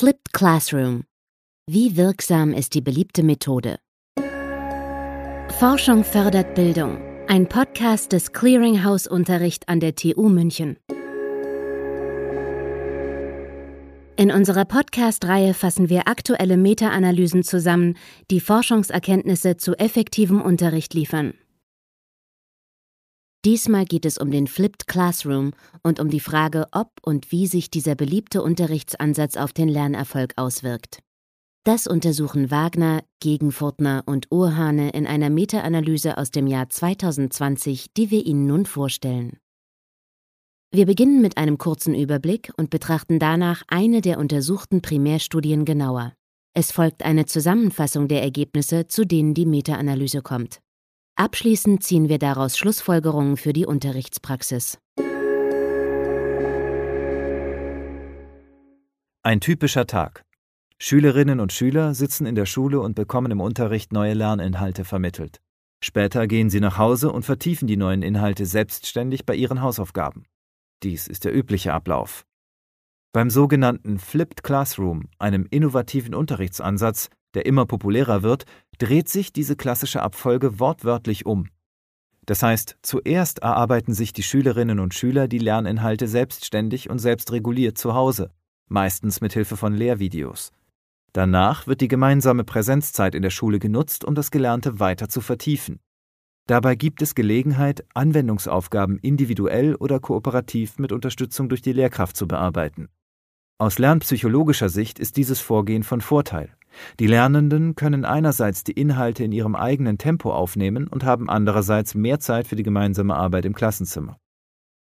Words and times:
Flipped 0.00 0.32
Classroom. 0.32 1.04
Wie 1.66 1.94
wirksam 1.98 2.54
ist 2.54 2.72
die 2.72 2.80
beliebte 2.80 3.22
Methode? 3.22 3.78
Forschung 5.58 6.04
fördert 6.04 6.54
Bildung. 6.54 6.96
Ein 7.28 7.46
Podcast 7.46 8.12
des 8.12 8.32
Clearinghouse 8.32 9.06
Unterricht 9.06 9.68
an 9.68 9.78
der 9.78 9.96
TU 9.96 10.30
München. 10.30 10.78
In 14.16 14.30
unserer 14.30 14.64
Podcast-Reihe 14.64 15.52
fassen 15.52 15.90
wir 15.90 16.08
aktuelle 16.08 16.56
Meta-Analysen 16.56 17.42
zusammen, 17.42 17.98
die 18.30 18.40
Forschungserkenntnisse 18.40 19.58
zu 19.58 19.74
effektivem 19.74 20.40
Unterricht 20.40 20.94
liefern. 20.94 21.34
Diesmal 23.46 23.86
geht 23.86 24.04
es 24.04 24.18
um 24.18 24.30
den 24.30 24.46
Flipped 24.46 24.86
Classroom 24.86 25.52
und 25.82 25.98
um 25.98 26.10
die 26.10 26.20
Frage, 26.20 26.66
ob 26.72 26.90
und 27.02 27.32
wie 27.32 27.46
sich 27.46 27.70
dieser 27.70 27.94
beliebte 27.94 28.42
Unterrichtsansatz 28.42 29.38
auf 29.38 29.54
den 29.54 29.68
Lernerfolg 29.68 30.34
auswirkt. 30.36 30.98
Das 31.64 31.86
untersuchen 31.86 32.50
Wagner, 32.50 33.02
Gegenfurtner 33.20 34.02
und 34.04 34.26
Urhane 34.30 34.90
in 34.90 35.06
einer 35.06 35.30
Meta-Analyse 35.30 36.18
aus 36.18 36.30
dem 36.30 36.46
Jahr 36.46 36.68
2020, 36.68 37.92
die 37.94 38.10
wir 38.10 38.26
Ihnen 38.26 38.46
nun 38.46 38.66
vorstellen. 38.66 39.38
Wir 40.70 40.86
beginnen 40.86 41.22
mit 41.22 41.36
einem 41.36 41.58
kurzen 41.58 41.94
Überblick 41.94 42.52
und 42.56 42.70
betrachten 42.70 43.18
danach 43.18 43.62
eine 43.68 44.02
der 44.02 44.18
untersuchten 44.18 44.82
Primärstudien 44.82 45.64
genauer. 45.64 46.12
Es 46.54 46.72
folgt 46.72 47.04
eine 47.04 47.26
Zusammenfassung 47.26 48.06
der 48.06 48.22
Ergebnisse, 48.22 48.86
zu 48.86 49.06
denen 49.06 49.34
die 49.34 49.46
Meta-Analyse 49.46 50.20
kommt. 50.20 50.60
Abschließend 51.20 51.82
ziehen 51.82 52.08
wir 52.08 52.18
daraus 52.18 52.56
Schlussfolgerungen 52.56 53.36
für 53.36 53.52
die 53.52 53.66
Unterrichtspraxis. 53.66 54.78
Ein 59.22 59.40
typischer 59.40 59.86
Tag. 59.86 60.24
Schülerinnen 60.78 61.40
und 61.40 61.52
Schüler 61.52 61.92
sitzen 61.92 62.24
in 62.24 62.36
der 62.36 62.46
Schule 62.46 62.80
und 62.80 62.94
bekommen 62.94 63.32
im 63.32 63.42
Unterricht 63.42 63.92
neue 63.92 64.14
Lerninhalte 64.14 64.86
vermittelt. 64.86 65.42
Später 65.84 66.26
gehen 66.26 66.48
sie 66.48 66.60
nach 66.60 66.78
Hause 66.78 67.12
und 67.12 67.26
vertiefen 67.26 67.68
die 67.68 67.76
neuen 67.76 68.00
Inhalte 68.00 68.46
selbstständig 68.46 69.26
bei 69.26 69.34
ihren 69.34 69.60
Hausaufgaben. 69.60 70.24
Dies 70.82 71.06
ist 71.06 71.26
der 71.26 71.36
übliche 71.36 71.74
Ablauf. 71.74 72.24
Beim 73.12 73.28
sogenannten 73.28 73.98
Flipped 73.98 74.42
Classroom, 74.42 75.10
einem 75.18 75.46
innovativen 75.50 76.14
Unterrichtsansatz, 76.14 77.10
der 77.34 77.44
immer 77.44 77.66
populärer 77.66 78.22
wird, 78.22 78.46
dreht 78.80 79.08
sich 79.08 79.32
diese 79.32 79.56
klassische 79.56 80.02
Abfolge 80.02 80.58
wortwörtlich 80.58 81.26
um. 81.26 81.48
Das 82.24 82.42
heißt, 82.42 82.78
zuerst 82.82 83.40
erarbeiten 83.40 83.92
sich 83.92 84.12
die 84.12 84.22
Schülerinnen 84.22 84.80
und 84.80 84.94
Schüler 84.94 85.28
die 85.28 85.38
Lerninhalte 85.38 86.08
selbstständig 86.08 86.88
und 86.88 86.98
selbstreguliert 86.98 87.76
zu 87.76 87.94
Hause, 87.94 88.30
meistens 88.68 89.20
mit 89.20 89.32
Hilfe 89.34 89.56
von 89.56 89.74
Lehrvideos. 89.74 90.52
Danach 91.12 91.66
wird 91.66 91.80
die 91.80 91.88
gemeinsame 91.88 92.44
Präsenzzeit 92.44 93.14
in 93.14 93.22
der 93.22 93.30
Schule 93.30 93.58
genutzt, 93.58 94.04
um 94.04 94.14
das 94.14 94.30
Gelernte 94.30 94.80
weiter 94.80 95.08
zu 95.08 95.20
vertiefen. 95.20 95.80
Dabei 96.46 96.74
gibt 96.74 97.02
es 97.02 97.14
Gelegenheit, 97.14 97.84
Anwendungsaufgaben 97.94 98.98
individuell 98.98 99.74
oder 99.74 100.00
kooperativ 100.00 100.78
mit 100.78 100.92
Unterstützung 100.92 101.48
durch 101.48 101.62
die 101.62 101.72
Lehrkraft 101.72 102.16
zu 102.16 102.26
bearbeiten. 102.26 102.88
Aus 103.58 103.78
lernpsychologischer 103.78 104.68
Sicht 104.68 104.98
ist 104.98 105.16
dieses 105.16 105.40
Vorgehen 105.40 105.82
von 105.82 106.00
Vorteil. 106.00 106.56
Die 106.98 107.06
Lernenden 107.06 107.74
können 107.74 108.04
einerseits 108.04 108.64
die 108.64 108.72
Inhalte 108.72 109.24
in 109.24 109.32
ihrem 109.32 109.54
eigenen 109.54 109.98
Tempo 109.98 110.32
aufnehmen 110.32 110.86
und 110.86 111.04
haben 111.04 111.28
andererseits 111.28 111.94
mehr 111.94 112.20
Zeit 112.20 112.46
für 112.46 112.56
die 112.56 112.62
gemeinsame 112.62 113.14
Arbeit 113.14 113.44
im 113.44 113.54
Klassenzimmer. 113.54 114.18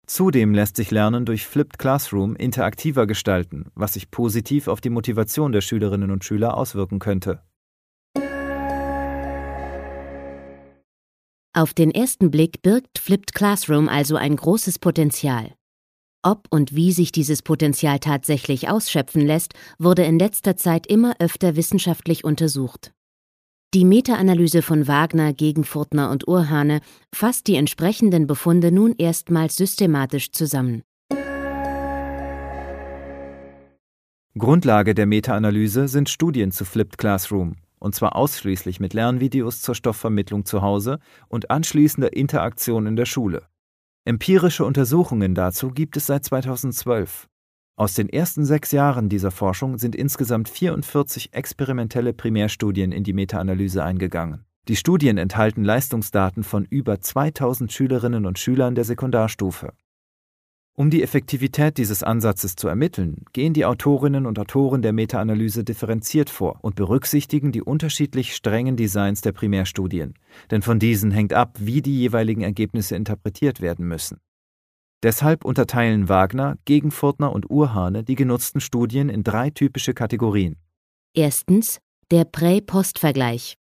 Zudem 0.07 0.55
lässt 0.55 0.77
sich 0.77 0.93
Lernen 0.93 1.25
durch 1.25 1.47
Flipped 1.47 1.79
Classroom 1.79 2.37
interaktiver 2.37 3.09
gestalten, 3.09 3.73
was 3.75 3.95
sich 3.95 4.13
positiv 4.13 4.69
auf 4.69 4.81
die 4.81 4.91
Motivation 4.91 5.51
der 5.51 5.63
Schülerinnen 5.63 6.13
und 6.13 6.25
Schüler 6.25 6.57
auswirken 6.57 7.01
könnte. 7.01 7.43
Auf 11.53 11.75
den 11.75 11.91
ersten 11.91 12.31
Blick 12.31 12.63
birgt 12.63 12.99
Flipped 12.99 13.35
Classroom 13.35 13.89
also 13.89 14.15
ein 14.15 14.37
großes 14.37 14.79
Potenzial. 14.79 15.56
Ob 16.27 16.49
und 16.51 16.75
wie 16.75 16.91
sich 16.91 17.13
dieses 17.13 17.41
Potenzial 17.41 18.01
tatsächlich 18.01 18.69
ausschöpfen 18.69 19.25
lässt, 19.25 19.55
wurde 19.79 20.03
in 20.03 20.19
letzter 20.19 20.57
Zeit 20.57 20.89
immer 20.89 21.15
öfter 21.21 21.55
wissenschaftlich 21.55 22.25
untersucht. 22.25 22.93
Die 23.75 23.85
Meta-Analyse 23.85 24.63
von 24.63 24.89
Wagner, 24.89 25.33
Gegenfurtner 25.33 26.11
und 26.11 26.27
Urhane 26.27 26.81
fasst 27.15 27.47
die 27.47 27.55
entsprechenden 27.55 28.27
Befunde 28.27 28.73
nun 28.73 28.97
erstmals 28.99 29.55
systematisch 29.55 30.33
zusammen. 30.33 30.83
Grundlage 34.37 34.97
der 34.97 35.07
Meta-Analyse 35.07 35.87
sind 35.87 36.09
Studien 36.09 36.51
zu 36.51 36.65
Flipped 36.65 36.99
Classroom, 36.99 37.55
und 37.79 37.95
zwar 37.95 38.17
ausschließlich 38.17 38.81
mit 38.81 38.95
Lernvideos 38.95 39.63
zur 39.63 39.77
Stoffvermittlung 39.77 40.45
zu 40.45 40.61
Hause 40.61 40.99
und 41.29 41.53
anschließender 41.53 42.17
Interaktion 42.17 42.87
in 42.87 42.97
der 42.97 43.07
Schule. 43.07 43.47
Empirische 44.09 44.65
Untersuchungen 44.65 45.35
dazu 45.35 45.73
gibt 45.73 45.97
es 45.97 46.07
seit 46.07 46.25
2012. 46.25 47.27
Aus 47.75 47.95
den 47.95 48.09
ersten 48.09 48.45
sechs 48.45 48.71
Jahren 48.71 49.09
dieser 49.09 49.33
Forschung 49.33 49.79
sind 49.79 49.97
insgesamt 49.97 50.49
44 50.49 51.33
experimentelle 51.33 52.13
Primärstudien 52.13 52.93
in 52.93 53.03
die 53.03 53.13
Meta-Analyse 53.13 53.83
eingegangen. 53.83 54.45
Die 54.69 54.77
Studien 54.77 55.19
enthalten 55.19 55.65
Leistungsdaten 55.65 56.45
von 56.45 56.65
über 56.67 57.01
2000 57.01 57.73
Schülerinnen 57.73 58.27
und 58.27 58.39
Schülern 58.39 58.77
der 58.77 58.85
Sekundarstufe. 58.85 59.73
Um 60.79 60.91
die 60.91 61.03
Effektivität 61.03 61.79
dieses 61.79 62.03
Ansatzes 62.03 62.55
zu 62.55 62.69
ermitteln, 62.69 63.25
gehen 63.33 63.55
die 63.55 63.65
Autorinnen 63.65 64.27
und 64.27 64.39
Autoren 64.39 64.83
der 64.83 64.93
Meta-Analyse 64.93 65.65
differenziert 65.65 66.29
vor 66.29 66.59
und 66.61 66.75
berücksichtigen 66.75 67.51
die 67.51 67.63
unterschiedlich 67.63 68.37
strengen 68.37 68.77
Designs 68.77 69.23
der 69.23 69.33
Primärstudien, 69.33 70.13
denn 70.51 70.61
von 70.61 70.79
diesen 70.79 71.13
hängt 71.13 71.33
ab, 71.33 71.57
wie 71.59 71.81
die 71.81 71.99
jeweiligen 71.99 72.43
Ergebnisse 72.43 72.95
interpretiert 72.95 73.63
werden 73.63 73.89
müssen. 73.89 74.19
Deshalb 75.03 75.47
unterteilen 75.47 76.11
Wagner, 76.11 76.59
Gegenfurtner 76.67 77.33
und 77.33 77.51
Urhane 77.51 78.05
die 78.05 78.15
genutzten 78.15 78.61
Studien 78.61 79.09
in 79.09 79.25
drei 79.25 79.49
typische 79.49 79.95
Kategorien. 79.95 80.57
Erstens 81.15 81.79
der 82.11 82.25
Prä-Post-Vergleich. 82.25 83.57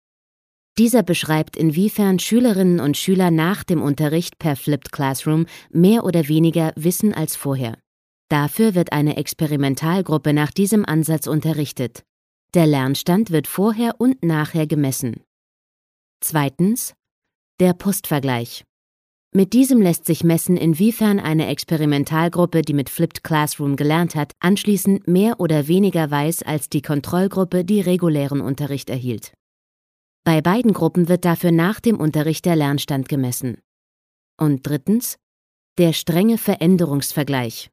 Dieser 0.77 1.05
beschreibt, 1.05 1.57
inwiefern 1.57 2.19
Schülerinnen 2.19 2.81
und 2.81 2.97
Schüler 2.97 3.31
nach 3.31 3.62
dem 3.62 3.81
Unterricht 3.81 4.39
per 4.39 4.57
Flipped 4.57 4.91
Classroom 4.91 5.47
mehr 5.71 6.05
oder 6.05 6.29
weniger 6.29 6.73
wissen 6.75 7.15
als 7.15 7.37
vorher. 7.37 7.79
Dafür 8.29 8.75
wird 8.75 8.93
eine 8.93 9.17
Experimentalgruppe 9.17 10.33
nach 10.33 10.51
diesem 10.51 10.85
Ansatz 10.85 11.29
unterrichtet. 11.29 12.03
Der 12.55 12.67
Lernstand 12.67 13.31
wird 13.31 13.47
vorher 13.47 13.95
und 13.99 14.25
nachher 14.25 14.67
gemessen. 14.67 15.23
Zweitens 16.21 16.95
der 17.61 17.73
Postvergleich. 17.73 18.65
Mit 19.33 19.53
diesem 19.53 19.81
lässt 19.81 20.06
sich 20.06 20.25
messen, 20.25 20.56
inwiefern 20.56 21.21
eine 21.21 21.47
Experimentalgruppe, 21.47 22.62
die 22.62 22.75
mit 22.75 22.91
Flipped 22.91 23.23
Classroom 23.23 23.77
gelernt 23.77 24.17
hat, 24.17 24.33
anschließend 24.41 25.06
mehr 25.06 25.39
oder 25.39 25.69
weniger 25.69 26.11
weiß 26.11 26.43
als 26.43 26.69
die 26.69 26.83
Kontrollgruppe, 26.83 27.65
die 27.65 27.81
regulären 27.81 28.41
Unterricht 28.41 28.91
erhielt. 28.91 29.35
Bei 30.25 30.41
beiden 30.41 30.73
Gruppen 30.73 31.11
wird 31.11 31.27
dafür 31.27 31.53
nach 31.53 31.81
dem 31.81 32.01
Unterricht 32.01 32.47
der 32.47 32.57
Lernstand 32.57 33.11
gemessen. 33.11 33.59
Und 34.41 34.67
drittens 34.67 35.17
der 35.77 35.93
strenge 35.93 36.39
Veränderungsvergleich. 36.39 37.69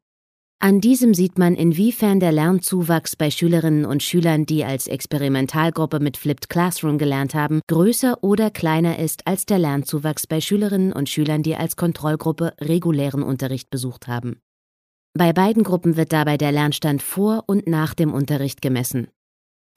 An 0.60 0.82
diesem 0.82 1.14
sieht 1.14 1.38
man, 1.40 1.56
inwiefern 1.56 2.20
der 2.20 2.32
Lernzuwachs 2.32 3.16
bei 3.16 3.32
Schülerinnen 3.32 3.86
und 3.86 4.04
Schülern, 4.04 4.46
die 4.46 4.66
als 4.66 4.88
Experimentalgruppe 4.88 6.00
mit 6.00 6.18
Flipped 6.18 6.50
Classroom 6.50 6.98
gelernt 6.98 7.36
haben, 7.36 7.62
größer 7.68 8.24
oder 8.24 8.52
kleiner 8.52 9.00
ist 9.00 9.26
als 9.26 9.46
der 9.46 9.58
Lernzuwachs 9.58 10.28
bei 10.28 10.42
Schülerinnen 10.42 10.94
und 10.94 11.10
Schülern, 11.10 11.44
die 11.44 11.56
als 11.56 11.78
Kontrollgruppe 11.78 12.54
regulären 12.60 13.24
Unterricht 13.24 13.70
besucht 13.70 14.08
haben. 14.08 14.42
Bei 15.14 15.32
beiden 15.32 15.64
Gruppen 15.64 15.96
wird 15.96 16.12
dabei 16.12 16.38
der 16.38 16.52
Lernstand 16.52 17.02
vor 17.02 17.44
und 17.48 17.66
nach 17.68 17.94
dem 17.94 18.14
Unterricht 18.14 18.62
gemessen. 18.62 19.08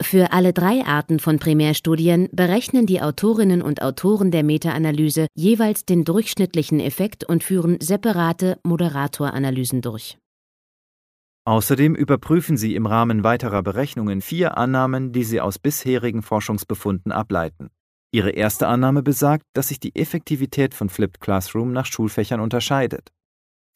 Für 0.02 0.32
alle 0.32 0.52
drei 0.52 0.85
Arten 0.85 1.20
von 1.20 1.38
Primärstudien 1.38 2.29
berechnen 2.32 2.87
die 2.87 3.00
Autorinnen 3.00 3.62
und 3.62 3.81
Autoren 3.81 4.31
der 4.31 4.43
Meta-Analyse 4.43 5.29
jeweils 5.35 5.85
den 5.85 6.05
durchschnittlichen 6.05 6.81
Effekt 6.81 7.25
und 7.25 7.44
führen 7.44 7.81
separate 7.81 8.58
Moderatoranalysen 8.64 9.82
durch. 9.82 10.19
Außerdem 11.46 11.94
überprüfen 11.94 12.56
sie 12.56 12.75
im 12.75 12.87
Rahmen 12.87 13.23
weiterer 13.23 13.62
Berechnungen 13.62 14.20
vier 14.20 14.56
Annahmen, 14.56 15.12
die 15.12 15.25
sie 15.25 15.41
aus 15.41 15.58
bisherigen 15.58 16.23
Forschungsbefunden 16.23 17.12
ableiten. 17.12 17.70
Ihre 18.12 18.31
erste 18.31 18.67
Annahme 18.67 19.02
besagt, 19.02 19.44
dass 19.52 19.69
sich 19.69 19.79
die 19.79 19.94
Effektivität 19.94 20.75
von 20.75 20.88
Flipped 20.88 21.20
Classroom 21.20 21.73
nach 21.73 21.87
Schulfächern 21.87 22.41
unterscheidet. 22.41 23.11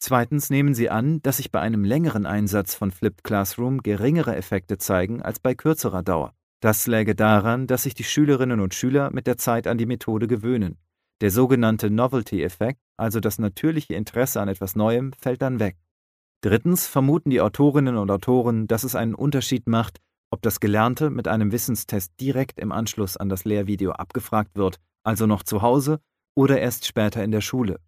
Zweitens 0.01 0.49
nehmen 0.49 0.73
sie 0.73 0.89
an, 0.89 1.21
dass 1.21 1.37
sich 1.37 1.51
bei 1.51 1.59
einem 1.59 1.83
längeren 1.83 2.25
Einsatz 2.25 2.73
von 2.73 2.89
Flipped 2.89 3.23
Classroom 3.23 3.83
geringere 3.83 4.35
Effekte 4.35 4.77
zeigen 4.77 5.21
als 5.21 5.39
bei 5.39 5.55
kürzerer 5.55 6.03
Dauer. 6.03 6.33
Das 6.61 6.87
läge 6.87 7.15
daran, 7.15 7.67
dass 7.67 7.83
sich 7.83 7.95
die 7.95 8.05
Schülerinnen 8.05 8.61
und 8.61 8.73
Schüler 8.73 9.11
mit 9.11 9.27
der 9.27 9.37
Zeit 9.37 9.67
an 9.67 9.77
die 9.77 9.85
Methode 9.85 10.27
gewöhnen. 10.27 10.77
Der 11.21 11.31
sogenannte 11.31 11.89
Novelty-Effekt, 11.89 12.79
also 12.95 13.19
das 13.19 13.39
natürliche 13.39 13.93
Interesse 13.93 14.39
an 14.39 14.47
etwas 14.47 14.75
Neuem, 14.75 15.11
fällt 15.13 15.41
dann 15.41 15.59
weg. 15.59 15.77
Drittens 16.41 16.87
vermuten 16.87 17.29
die 17.29 17.41
Autorinnen 17.41 17.97
und 17.97 18.09
Autoren, 18.09 18.67
dass 18.67 18.85
es 18.85 18.95
einen 18.95 19.15
Unterschied 19.15 19.67
macht, 19.67 19.99
ob 20.31 20.41
das 20.41 20.61
Gelernte 20.61 21.09
mit 21.09 21.27
einem 21.27 21.51
Wissenstest 21.51 22.13
direkt 22.21 22.57
im 22.57 22.71
Anschluss 22.71 23.17
an 23.17 23.27
das 23.27 23.43
Lehrvideo 23.43 23.91
abgefragt 23.91 24.55
wird, 24.55 24.79
also 25.03 25.25
noch 25.25 25.43
zu 25.43 25.61
Hause 25.61 25.99
oder 26.35 26.59
erst 26.59 26.85
später 26.85 27.21
in 27.21 27.31
der 27.31 27.41
Schule. 27.41 27.81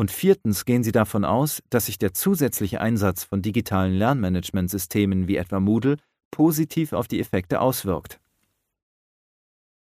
Und 0.00 0.10
viertens 0.10 0.64
gehen 0.64 0.82
sie 0.82 0.92
davon 0.92 1.26
aus, 1.26 1.62
dass 1.68 1.84
sich 1.84 1.98
der 1.98 2.14
zusätzliche 2.14 2.80
Einsatz 2.80 3.22
von 3.22 3.42
digitalen 3.42 3.92
Lernmanagementsystemen 3.92 5.28
wie 5.28 5.36
etwa 5.36 5.60
Moodle 5.60 5.98
positiv 6.30 6.94
auf 6.94 7.06
die 7.06 7.20
Effekte 7.20 7.60
auswirkt. 7.60 8.18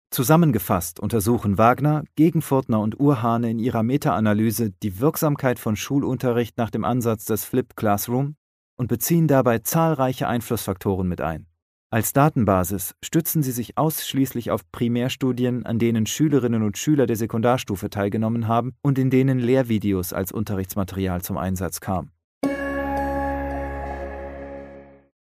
Zusammengefasst 0.10 1.00
untersuchen 1.00 1.57
Wagner, 1.57 2.04
Gegenfurtner 2.18 2.81
und 2.81 3.00
Urhane 3.00 3.50
in 3.50 3.60
ihrer 3.60 3.81
Meta-Analyse 3.81 4.71
die 4.83 5.00
Wirksamkeit 5.00 5.57
von 5.57 5.77
Schulunterricht 5.77 6.57
nach 6.57 6.69
dem 6.69 6.83
Ansatz 6.83 7.24
des 7.24 7.45
Flipped 7.45 7.77
Classroom 7.77 8.36
und 8.75 8.88
beziehen 8.89 9.30
dabei 9.30 9.60
zahlreiche 9.60 10.27
Einflussfaktoren 10.27 11.07
mit 11.07 11.21
ein. 11.21 11.49
Als 11.92 12.14
Datenbasis 12.14 12.94
stützen 13.04 13.42
sie 13.42 13.52
sich 13.52 13.76
ausschließlich 13.76 14.52
auf 14.52 14.62
Primärstudien, 14.72 15.66
an 15.66 15.80
denen 15.80 16.06
Schülerinnen 16.06 16.62
und 16.62 16.78
Schüler 16.78 17.08
der 17.08 17.16
Sekundarstufe 17.16 17.90
teilgenommen 17.90 18.48
haben 18.48 18.76
und 18.84 19.00
in 19.00 19.10
denen 19.10 19.40
Lehrvideos 19.40 20.14
als 20.14 20.32
Unterrichtsmaterial 20.32 21.24
zum 21.24 21.40
Einsatz 21.40 21.80
kamen. 21.82 22.12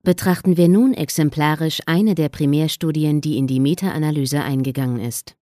Betrachten 0.02 0.56
wir 0.56 0.68
nun 0.68 0.92
exemplarisch 0.92 1.82
eine 1.86 2.16
der 2.16 2.28
Primärstudien, 2.28 3.20
die 3.20 3.36
in 3.36 3.46
die 3.46 3.60
Meta-Analyse 3.60 4.42
eingegangen 4.42 4.98
ist. 4.98 5.36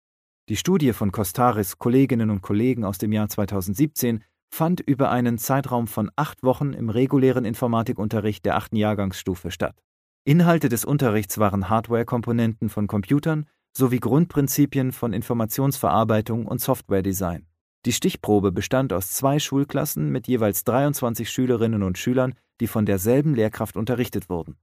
Die 0.51 0.57
Studie 0.57 0.93
von 0.93 1.11
Costaris 1.11 1.79
Kolleginnen 1.79 2.29
und 2.29 2.43
Kollegen 2.43 2.85
aus 2.85 2.99
dem 2.99 3.13
Jahr 3.13 3.31
2017 3.31 4.25
fand 4.51 4.81
über 4.81 5.11
einen 5.11 5.39
Zeitraum 5.39 5.87
von 5.87 6.11
acht 6.17 6.43
Wochen 6.43 6.75
im 6.75 6.91
regulären 6.91 7.47
Informatikunterricht 7.47 8.45
der 8.45 8.57
achten 8.57 8.77
Jahrgangsstufe 8.77 9.51
statt. 9.51 9.77
Inhalte 10.25 10.69
des 10.69 10.85
Unterrichts 10.85 11.39
waren 11.39 11.71
Hardware-Komponenten 11.71 12.69
von 12.69 12.87
Computern 12.87 13.47
sowie 13.77 14.01
Grundprinzipien 14.01 14.93
von 14.93 15.13
Informationsverarbeitung 15.13 16.47
und 16.47 16.61
Softwaredesign. 16.61 17.47
Die 17.87 17.93
Stichprobe 17.93 18.53
bestand 18.53 18.93
aus 18.93 19.13
zwei 19.13 19.39
Schulklassen 19.39 20.11
mit 20.11 20.27
jeweils 20.29 20.65
23 20.65 21.31
Schülerinnen 21.31 21.83
und 21.83 21.97
Schülern, 21.97 22.35
die 22.61 22.67
von 22.67 22.85
derselben 22.87 23.35
Lehrkraft 23.35 23.77
unterrichtet 23.77 24.29
wurden. 24.29 24.57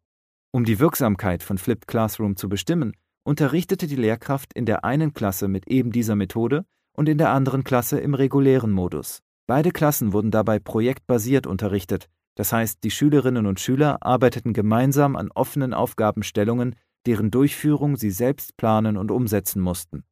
Um 0.52 0.66
die 0.66 0.80
Wirksamkeit 0.80 1.42
von 1.44 1.58
Flipped 1.58 1.88
Classroom 1.88 2.36
zu 2.36 2.50
bestimmen, 2.50 2.94
unterrichtete 3.24 3.88
die 3.88 3.96
Lehrkraft 3.96 4.54
in 4.54 4.66
der 4.66 4.86
einen 4.86 5.14
Klasse 5.14 5.48
mit 5.48 5.68
eben 5.68 5.92
dieser 5.92 6.16
Methode 6.16 6.66
und 6.94 7.10
in 7.10 7.18
der 7.18 7.32
anderen 7.32 7.64
Klasse 7.64 8.00
im 8.00 8.14
regulären 8.14 8.72
Modus. 8.72 9.22
Beide 9.48 9.72
Klassen 9.72 10.14
wurden 10.14 10.32
dabei 10.32 10.60
projektbasiert 10.60 11.48
unterrichtet, 11.48 12.10
das 12.36 12.52
heißt, 12.54 12.84
die 12.84 12.92
Schülerinnen 12.92 13.46
und 13.46 13.60
Schüler 13.60 13.98
arbeiteten 14.02 14.54
gemeinsam 14.54 15.16
an 15.16 15.32
offenen 15.32 15.74
Aufgabenstellungen, 15.74 16.76
deren 17.06 17.32
Durchführung 17.32 17.96
sie 17.96 18.12
selbst 18.12 18.58
planen 18.58 18.98
und 18.98 19.12
umsetzen 19.12 19.62
mussten. 19.62 20.04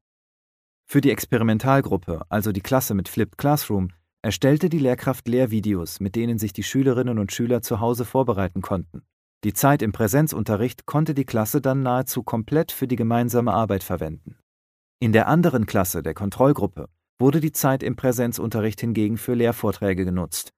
Für 0.85 1.01
die 1.01 1.11
Experimentalgruppe, 1.11 2.21
also 2.29 2.51
die 2.51 2.61
Klasse 2.61 2.93
mit 2.93 3.09
Flipped 3.09 3.37
Classroom, 3.37 3.89
erstellte 4.21 4.69
die 4.69 4.79
Lehrkraft 4.79 5.27
Lehrvideos, 5.27 5.99
mit 5.99 6.15
denen 6.15 6.37
sich 6.37 6.53
die 6.53 6.63
Schülerinnen 6.63 7.19
und 7.19 7.31
Schüler 7.31 7.61
zu 7.61 7.79
Hause 7.79 8.05
vorbereiten 8.05 8.61
konnten. 8.61 9.03
Die 9.43 9.53
Zeit 9.53 9.81
im 9.81 9.91
Präsenzunterricht 9.91 10.85
konnte 10.85 11.13
die 11.13 11.25
Klasse 11.25 11.59
dann 11.59 11.83
nahezu 11.83 12.23
komplett 12.23 12.71
für 12.71 12.87
die 12.87 12.95
gemeinsame 12.95 13.53
Arbeit 13.53 13.83
verwenden. 13.83 14.37
In 15.01 15.11
der 15.11 15.27
anderen 15.27 15.65
Klasse, 15.65 16.01
der 16.01 16.13
Kontrollgruppe, 16.13 16.87
wurde 17.19 17.41
die 17.41 17.51
Zeit 17.51 17.83
im 17.83 17.97
Präsenzunterricht 17.97 18.79
hingegen 18.79 19.17
für 19.17 19.33
Lehrvorträge 19.33 20.05
genutzt. 20.05 20.53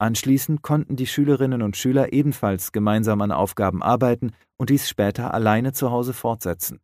Anschließend 0.00 0.62
konnten 0.62 0.96
die 0.96 1.06
Schülerinnen 1.06 1.60
und 1.60 1.76
Schüler 1.76 2.14
ebenfalls 2.14 2.72
gemeinsam 2.72 3.20
an 3.20 3.32
Aufgaben 3.32 3.82
arbeiten 3.82 4.30
und 4.56 4.70
dies 4.70 4.88
später 4.88 5.34
alleine 5.34 5.74
zu 5.74 5.90
Hause 5.90 6.14
fortsetzen. 6.14 6.80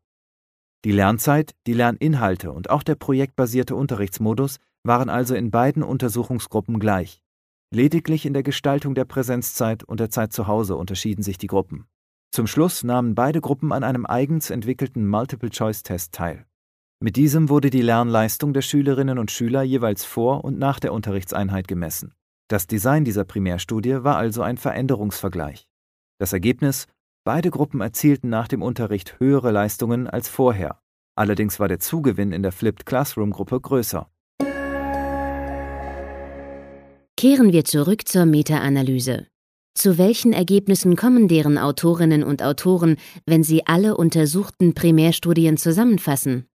Die 0.84 0.92
Lernzeit, 0.92 1.54
die 1.66 1.72
Lerninhalte 1.72 2.52
und 2.52 2.68
auch 2.68 2.82
der 2.82 2.94
projektbasierte 2.94 3.74
Unterrichtsmodus 3.74 4.58
waren 4.82 5.08
also 5.08 5.34
in 5.34 5.50
beiden 5.50 5.82
Untersuchungsgruppen 5.82 6.78
gleich. 6.78 7.22
Lediglich 7.72 8.26
in 8.26 8.34
der 8.34 8.42
Gestaltung 8.42 8.94
der 8.94 9.06
Präsenzzeit 9.06 9.82
und 9.82 9.98
der 9.98 10.10
Zeit 10.10 10.34
zu 10.34 10.46
Hause 10.46 10.76
unterschieden 10.76 11.22
sich 11.22 11.38
die 11.38 11.46
Gruppen. 11.46 11.86
Zum 12.32 12.46
Schluss 12.46 12.84
nahmen 12.84 13.14
beide 13.14 13.40
Gruppen 13.40 13.72
an 13.72 13.82
einem 13.82 14.04
eigens 14.04 14.50
entwickelten 14.50 15.08
Multiple-Choice-Test 15.08 16.12
teil. 16.12 16.44
Mit 17.00 17.16
diesem 17.16 17.48
wurde 17.48 17.70
die 17.70 17.80
Lernleistung 17.80 18.52
der 18.52 18.62
Schülerinnen 18.62 19.18
und 19.18 19.30
Schüler 19.30 19.62
jeweils 19.62 20.04
vor 20.04 20.44
und 20.44 20.58
nach 20.58 20.78
der 20.80 20.92
Unterrichtseinheit 20.92 21.66
gemessen. 21.66 22.12
Das 22.48 22.66
Design 22.66 23.04
dieser 23.04 23.24
Primärstudie 23.24 24.04
war 24.04 24.16
also 24.16 24.42
ein 24.42 24.56
Veränderungsvergleich. 24.56 25.66
Das 26.18 26.32
Ergebnis 26.32 26.86
Beide 27.26 27.50
Gruppen 27.50 27.80
erzielten 27.80 28.28
nach 28.28 28.46
dem 28.46 28.62
Unterricht 28.62 29.18
höhere 29.18 29.50
Leistungen 29.50 30.06
als 30.06 30.28
vorher. 30.28 30.78
Allerdings 31.16 31.58
war 31.58 31.66
der 31.66 31.80
Zugewinn 31.80 32.30
in 32.30 32.44
der 32.44 32.52
Flipped 32.52 32.86
Classroom 32.86 33.32
Gruppe 33.32 33.60
größer. 33.60 34.08
Kehren 37.16 37.52
wir 37.52 37.64
zurück 37.64 38.06
zur 38.06 38.26
Meta-Analyse. 38.26 39.26
Zu 39.74 39.98
welchen 39.98 40.32
Ergebnissen 40.32 40.94
kommen 40.94 41.26
deren 41.26 41.58
Autorinnen 41.58 42.22
und 42.22 42.44
Autoren, 42.44 42.96
wenn 43.26 43.42
sie 43.42 43.66
alle 43.66 43.96
untersuchten 43.96 44.74
Primärstudien 44.74 45.56
zusammenfassen? 45.56 46.46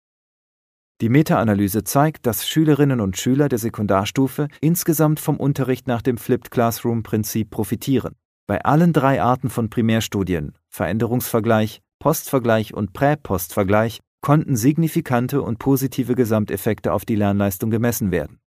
Die 1.02 1.10
Meta-Analyse 1.10 1.84
zeigt, 1.84 2.28
dass 2.28 2.48
Schülerinnen 2.48 3.02
und 3.02 3.18
Schüler 3.18 3.50
der 3.50 3.58
Sekundarstufe 3.58 4.48
insgesamt 4.62 5.20
vom 5.20 5.38
Unterricht 5.38 5.88
nach 5.88 6.04
dem 6.04 6.20
Flipped 6.20 6.52
Classroom-Prinzip 6.52 7.50
profitieren. 7.50 8.14
Bei 8.46 8.64
allen 8.64 8.94
drei 8.94 9.20
Arten 9.20 9.50
von 9.50 9.72
Primärstudien 9.72 10.54
Veränderungsvergleich, 10.70 11.82
Postvergleich 11.98 12.76
und 12.76 12.94
Prä-Postvergleich 12.94 14.02
konnten 14.22 14.56
signifikante 14.56 15.42
und 15.42 15.58
positive 15.58 16.14
Gesamteffekte 16.14 16.94
auf 16.94 17.04
die 17.04 17.16
Lernleistung 17.16 17.72
gemessen 17.72 18.12
werden. 18.12 18.40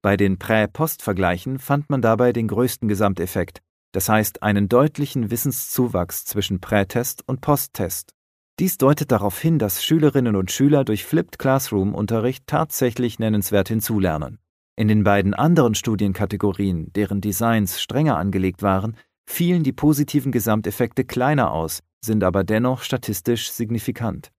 Bei 0.00 0.16
den 0.16 0.38
Prä-Post-Vergleichen 0.38 1.58
fand 1.58 1.90
man 1.90 2.00
dabei 2.00 2.32
den 2.32 2.48
größten 2.48 2.88
Gesamteffekt, 2.88 3.60
das 3.92 4.08
heißt 4.08 4.42
einen 4.42 4.70
deutlichen 4.70 5.30
Wissenszuwachs 5.30 6.24
zwischen 6.24 6.60
Prätest 6.60 7.28
und 7.28 7.42
Posttest. 7.42 8.14
Dies 8.60 8.76
deutet 8.76 9.10
darauf 9.10 9.40
hin, 9.40 9.58
dass 9.58 9.82
Schülerinnen 9.82 10.36
und 10.36 10.50
Schüler 10.50 10.84
durch 10.84 11.06
Flipped 11.06 11.38
Classroom-Unterricht 11.38 12.46
tatsächlich 12.46 13.18
nennenswert 13.18 13.68
hinzulernen. 13.68 14.38
In 14.76 14.86
den 14.86 15.02
beiden 15.02 15.32
anderen 15.32 15.74
Studienkategorien, 15.74 16.92
deren 16.92 17.22
Designs 17.22 17.80
strenger 17.80 18.18
angelegt 18.18 18.62
waren, 18.62 18.98
fielen 19.26 19.62
die 19.62 19.72
positiven 19.72 20.30
Gesamteffekte 20.30 21.04
kleiner 21.04 21.52
aus, 21.52 21.80
sind 22.04 22.22
aber 22.22 22.44
dennoch 22.44 22.82
statistisch 22.82 23.50
signifikant. 23.50 24.30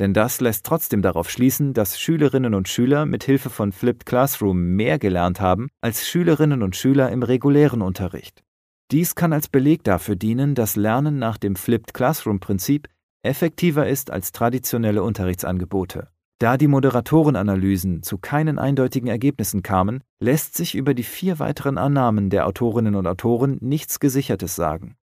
Denn 0.00 0.14
das 0.14 0.40
lässt 0.40 0.66
trotzdem 0.66 1.00
darauf 1.00 1.30
schließen, 1.30 1.72
dass 1.72 2.00
Schülerinnen 2.00 2.54
und 2.54 2.68
Schüler 2.68 3.06
mit 3.06 3.22
Hilfe 3.22 3.50
von 3.50 3.70
Flipped 3.70 4.04
Classroom 4.04 4.74
mehr 4.74 4.98
gelernt 4.98 5.40
haben 5.40 5.68
als 5.80 6.08
Schülerinnen 6.08 6.64
und 6.64 6.74
Schüler 6.74 7.12
im 7.12 7.22
regulären 7.22 7.82
Unterricht. 7.82 8.42
Dies 8.90 9.14
kann 9.14 9.32
als 9.32 9.46
Beleg 9.46 9.84
dafür 9.84 10.16
dienen, 10.16 10.56
dass 10.56 10.74
Lernen 10.74 11.20
nach 11.20 11.38
dem 11.38 11.54
Flipped 11.54 11.94
Classroom 11.94 12.40
Prinzip 12.40 12.88
effektiver 13.22 13.88
ist 13.88 14.10
als 14.10 14.32
traditionelle 14.32 15.02
Unterrichtsangebote. 15.02 16.08
Da 16.38 16.56
die 16.56 16.68
Moderatorenanalysen 16.68 18.02
zu 18.02 18.16
keinen 18.16 18.58
eindeutigen 18.58 19.08
Ergebnissen 19.08 19.62
kamen, 19.62 20.02
lässt 20.20 20.56
sich 20.56 20.74
über 20.74 20.94
die 20.94 21.02
vier 21.02 21.38
weiteren 21.38 21.76
Annahmen 21.76 22.30
der 22.30 22.46
Autorinnen 22.46 22.94
und 22.94 23.06
Autoren 23.06 23.58
nichts 23.60 24.00
Gesichertes 24.00 24.56
sagen. 24.56 24.96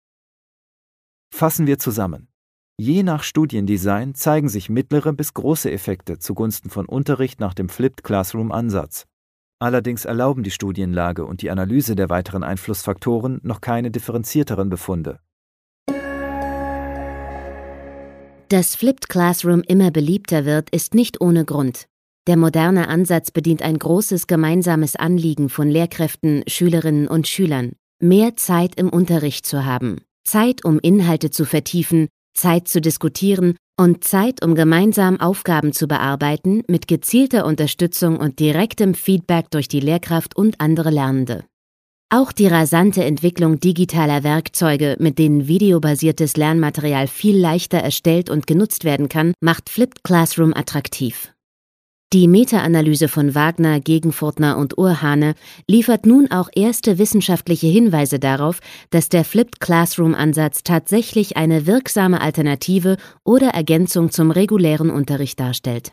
Fassen 1.35 1.67
wir 1.67 1.81
zusammen. 1.81 2.29
Je 2.77 3.03
nach 3.03 3.25
Studiendesign 3.25 4.15
zeigen 4.15 4.49
sich 4.49 4.69
mittlere 4.69 5.13
bis 5.13 5.35
große 5.35 5.71
Effekte 5.71 6.19
zugunsten 6.19 6.71
von 6.71 6.87
Unterricht 6.87 7.41
nach 7.41 7.55
dem 7.55 7.69
Flipped 7.69 8.05
Classroom 8.05 8.53
Ansatz. 8.53 9.07
Allerdings 9.61 10.05
erlauben 10.05 10.45
die 10.45 10.51
Studienlage 10.53 11.25
und 11.25 11.43
die 11.43 11.51
Analyse 11.51 11.97
der 11.97 12.11
weiteren 12.11 12.45
Einflussfaktoren 12.45 13.41
noch 13.43 13.61
keine 13.61 13.91
differenzierteren 13.91 14.71
Befunde. 14.71 15.21
Dass 18.55 18.77
Flipped 18.77 19.09
Classroom 19.09 19.65
immer 19.67 19.91
beliebter 19.91 20.45
wird, 20.45 20.71
ist 20.71 20.95
nicht 20.95 21.21
ohne 21.21 21.45
Grund. 21.45 21.89
Der 22.29 22.37
moderne 22.37 22.87
Ansatz 22.87 23.33
bedient 23.33 23.63
ein 23.63 23.77
großes 23.77 24.29
gemeinsames 24.29 24.95
Anliegen 24.95 25.49
von 25.49 25.69
Lehrkräften, 25.69 26.45
Schülerinnen 26.47 27.09
und 27.09 27.27
Schülern, 27.27 27.73
mehr 28.01 28.37
Zeit 28.37 28.77
im 28.77 28.91
Unterricht 28.91 29.45
zu 29.45 29.65
haben. 29.65 30.03
Zeit, 30.23 30.65
um 30.65 30.79
Inhalte 30.79 31.33
zu 31.33 31.45
vertiefen, 31.45 32.07
Zeit 32.33 32.69
zu 32.69 32.81
diskutieren 32.81 33.57
und 33.77 34.05
Zeit, 34.05 34.45
um 34.45 34.55
gemeinsam 34.55 35.19
Aufgaben 35.19 35.73
zu 35.73 35.89
bearbeiten, 35.89 36.63
mit 36.69 36.87
gezielter 36.87 37.47
Unterstützung 37.47 38.19
und 38.19 38.39
direktem 38.39 38.95
Feedback 38.95 39.51
durch 39.51 39.67
die 39.67 39.81
Lehrkraft 39.81 40.37
und 40.37 40.61
andere 40.61 40.91
Lernende. 40.91 41.45
Auch 42.11 42.33
die 42.33 42.47
rasante 42.47 43.05
Entwicklung 43.05 43.59
digitaler 43.59 44.23
Werkzeuge, 44.23 44.97
mit 45.01 45.19
denen 45.19 45.49
videobasiertes 45.49 46.37
Lernmaterial 46.37 47.09
viel 47.09 47.37
leichter 47.37 47.79
erstellt 47.79 48.31
und 48.31 48.47
genutzt 48.47 48.85
werden 48.85 49.09
kann, 49.09 49.35
macht 49.41 49.69
Flipped 49.69 50.05
Classroom 50.05 50.55
attraktiv. 50.55 51.35
Die 52.13 52.29
Meta-Analyse 52.29 53.09
von 53.09 53.35
Wagner, 53.35 53.81
Gegenfurtner 53.81 54.57
und 54.57 54.79
Urhane 54.79 55.35
liefert 55.67 56.07
nun 56.07 56.31
auch 56.31 56.49
erste 56.55 56.99
wissenschaftliche 56.99 57.67
Hinweise 57.67 58.21
darauf, 58.21 58.61
dass 58.91 59.09
der 59.09 59.25
Flipped 59.25 59.59
Classroom-Ansatz 59.59 60.63
tatsächlich 60.63 61.37
eine 61.37 61.67
wirksame 61.67 62.21
Alternative 62.21 62.99
oder 63.25 63.49
Ergänzung 63.49 64.13
zum 64.13 64.31
regulären 64.31 64.91
Unterricht 64.91 65.41
darstellt. 65.41 65.93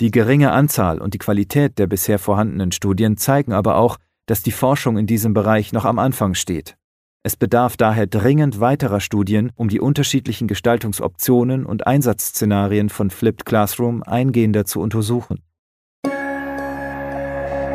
Die 0.00 0.12
geringe 0.12 0.52
Anzahl 0.52 1.00
und 1.00 1.14
die 1.14 1.18
Qualität 1.18 1.80
der 1.80 1.88
bisher 1.88 2.20
vorhandenen 2.20 2.70
Studien 2.70 3.16
zeigen 3.16 3.52
aber 3.52 3.78
auch, 3.78 3.98
dass 4.26 4.42
die 4.42 4.52
Forschung 4.52 4.96
in 4.96 5.06
diesem 5.06 5.34
Bereich 5.34 5.72
noch 5.72 5.84
am 5.84 5.98
Anfang 5.98 6.34
steht. 6.34 6.76
Es 7.22 7.36
bedarf 7.36 7.76
daher 7.76 8.06
dringend 8.06 8.60
weiterer 8.60 9.00
Studien, 9.00 9.50
um 9.56 9.68
die 9.68 9.80
unterschiedlichen 9.80 10.46
Gestaltungsoptionen 10.46 11.64
und 11.64 11.86
Einsatzszenarien 11.86 12.90
von 12.90 13.10
Flipped 13.10 13.46
Classroom 13.46 14.02
eingehender 14.02 14.66
zu 14.66 14.80
untersuchen. 14.80 15.42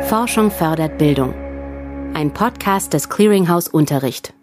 Forschung 0.02 0.50
fördert 0.50 0.98
Bildung. 0.98 1.34
Ein 2.14 2.32
Podcast 2.32 2.92
des 2.92 3.08
Clearinghouse 3.08 3.68
Unterricht. 3.68 4.34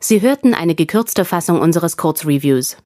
Sie 0.00 0.20
hörten 0.20 0.54
eine 0.54 0.74
gekürzte 0.74 1.24
Fassung 1.24 1.60
unseres 1.60 1.96
Kurzreviews. 1.96 2.76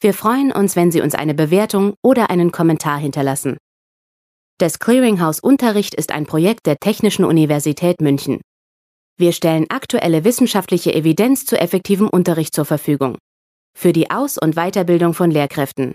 Wir 0.00 0.14
freuen 0.14 0.52
uns, 0.52 0.76
wenn 0.76 0.92
Sie 0.92 1.00
uns 1.00 1.14
eine 1.14 1.34
Bewertung 1.34 1.94
oder 2.02 2.30
einen 2.30 2.52
Kommentar 2.52 2.98
hinterlassen. 2.98 3.56
Das 4.58 4.78
Clearinghouse 4.78 5.40
Unterricht 5.40 5.94
ist 5.94 6.12
ein 6.12 6.26
Projekt 6.26 6.66
der 6.66 6.76
Technischen 6.76 7.24
Universität 7.24 8.00
München. 8.00 8.40
Wir 9.20 9.32
stellen 9.32 9.66
aktuelle 9.68 10.24
wissenschaftliche 10.24 10.94
Evidenz 10.94 11.44
zu 11.44 11.60
effektivem 11.60 12.08
Unterricht 12.08 12.54
zur 12.54 12.64
Verfügung 12.64 13.18
für 13.76 13.92
die 13.92 14.10
Aus- 14.10 14.38
und 14.38 14.54
Weiterbildung 14.54 15.12
von 15.12 15.30
Lehrkräften. 15.30 15.94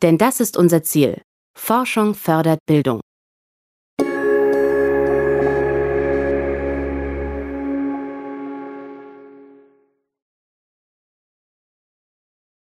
Denn 0.00 0.16
das 0.16 0.40
ist 0.40 0.56
unser 0.56 0.82
Ziel. 0.82 1.20
Forschung 1.54 2.14
fördert 2.14 2.60
Bildung. 2.64 3.02